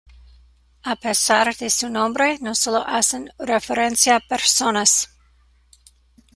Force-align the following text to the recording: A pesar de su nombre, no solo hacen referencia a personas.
A 0.83 0.95
pesar 0.95 1.53
de 1.55 1.69
su 1.69 1.87
nombre, 1.91 2.39
no 2.41 2.55
solo 2.55 2.83
hacen 2.87 3.29
referencia 3.37 4.15
a 4.15 4.19
personas. 4.19 5.11